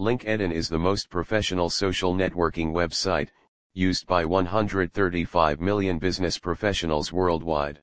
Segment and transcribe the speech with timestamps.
[0.00, 3.28] LinkedIn is the most professional social networking website,
[3.74, 7.80] used by 135 million business professionals worldwide.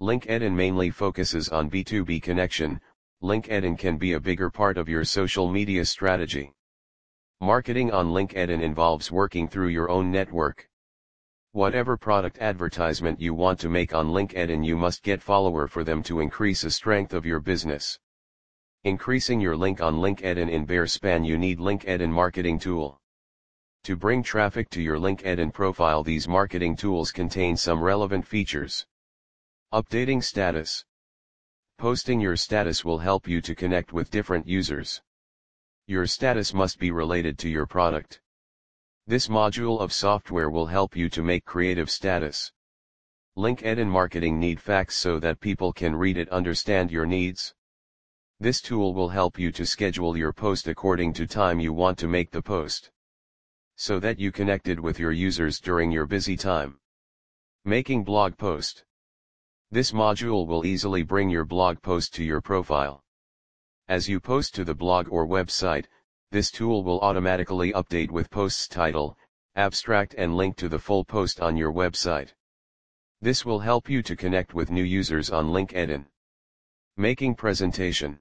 [0.00, 2.80] LinkedIn mainly focuses on B2B connection,
[3.24, 6.52] LinkedIn can be a bigger part of your social media strategy.
[7.40, 10.68] Marketing on LinkedIn involves working through your own network.
[11.50, 16.04] Whatever product advertisement you want to make on LinkedIn you must get follower for them
[16.04, 17.98] to increase the strength of your business.
[18.84, 23.00] Increasing your link on LinkedIn in bare span you need LinkedIn marketing tool.
[23.84, 28.86] To bring traffic to your LinkedIn profile these marketing tools contain some relevant features.
[29.72, 30.84] Updating status.
[31.78, 35.02] Posting your status will help you to connect with different users.
[35.86, 38.20] Your status must be related to your product.
[39.06, 42.50] This module of software will help you to make creative status.
[43.36, 47.54] LinkedIn marketing need facts so that people can read it understand your needs.
[48.38, 52.06] This tool will help you to schedule your post according to time you want to
[52.06, 52.90] make the post.
[53.76, 56.78] So that you connected with your users during your busy time.
[57.64, 58.84] Making blog post.
[59.70, 63.02] This module will easily bring your blog post to your profile.
[63.88, 65.86] As you post to the blog or website,
[66.30, 69.16] this tool will automatically update with post's title,
[69.54, 72.34] abstract and link to the full post on your website.
[73.22, 76.04] This will help you to connect with new users on LinkedIn.
[76.98, 78.20] Making presentation.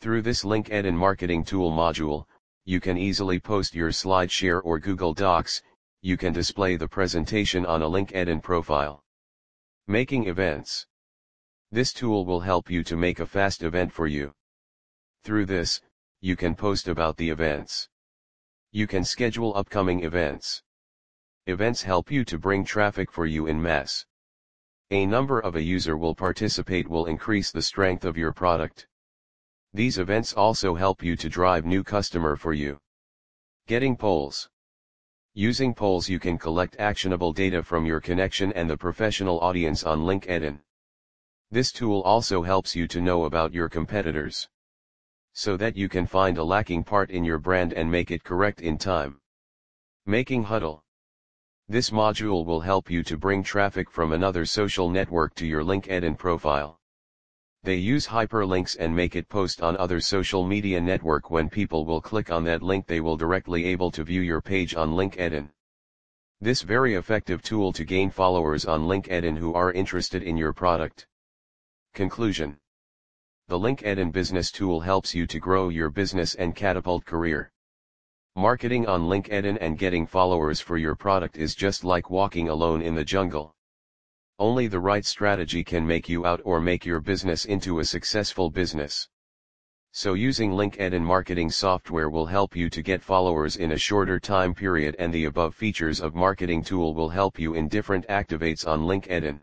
[0.00, 2.26] Through this LinkedIn marketing tool module,
[2.64, 5.62] you can easily post your SlideShare or Google Docs,
[6.02, 9.02] you can display the presentation on a LinkedIn profile.
[9.86, 10.86] Making events.
[11.70, 14.32] This tool will help you to make a fast event for you.
[15.24, 15.80] Through this,
[16.20, 17.88] you can post about the events.
[18.72, 20.62] You can schedule upcoming events.
[21.46, 24.06] Events help you to bring traffic for you in mass.
[24.90, 28.86] A number of a user will participate will increase the strength of your product.
[29.74, 32.78] These events also help you to drive new customer for you.
[33.66, 34.48] Getting polls.
[35.34, 40.02] Using polls you can collect actionable data from your connection and the professional audience on
[40.02, 40.60] LinkedIn.
[41.50, 44.48] This tool also helps you to know about your competitors
[45.32, 48.60] so that you can find a lacking part in your brand and make it correct
[48.60, 49.20] in time.
[50.06, 50.84] Making Huddle.
[51.68, 56.16] This module will help you to bring traffic from another social network to your LinkedIn
[56.16, 56.78] profile.
[57.64, 62.00] They use hyperlinks and make it post on other social media network when people will
[62.00, 65.48] click on that link they will directly able to view your page on LinkedIn.
[66.42, 71.06] This very effective tool to gain followers on LinkedIn who are interested in your product.
[71.94, 72.58] Conclusion
[73.48, 77.52] the LinkedIn Business Tool helps you to grow your business and catapult career.
[78.36, 82.94] Marketing on LinkedIn and getting followers for your product is just like walking alone in
[82.94, 83.54] the jungle.
[84.40, 88.50] Only the right strategy can make you out or make your business into a successful
[88.50, 89.08] business.
[89.92, 94.52] So using LinkedIn marketing software will help you to get followers in a shorter time
[94.52, 98.80] period and the above features of marketing tool will help you in different activates on
[98.80, 99.38] LinkedIn.